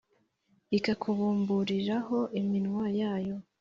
[0.77, 3.35] ikakubumburiraho iminwa yayo,